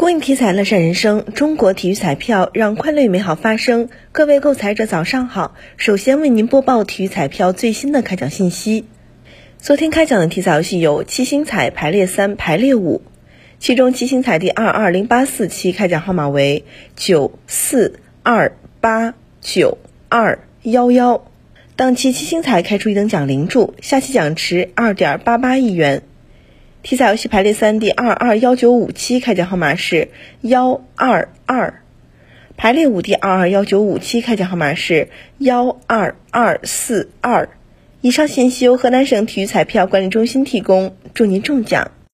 [0.00, 3.90] 公益体彩乐善人生，中国体育彩票让快乐与美好发生。
[4.12, 8.86] 各位购彩者早上好，首先为您播报体育彩票最新的开奖信息。
[9.58, 13.02] 昨天开奖的体彩游戏有七星彩排列三、排列五，
[13.58, 16.64] 其中七星彩第二二零八四期开奖号码为
[16.96, 19.12] 九四二八
[19.42, 19.76] 九
[20.08, 21.26] 二幺幺，
[21.76, 26.00] 当期七星彩开出一等奖零注，下期奖池二点八八亿元。
[26.82, 30.08] 体彩游戏排列三第二二幺九五期开奖号码是
[30.40, 31.82] 幺二二，
[32.56, 37.50] 排列五第二二幺九五期开奖号码是幺二二四二。
[38.00, 41.90] 以上信息由河南省体育彩票管理中心提供，祝您中奖。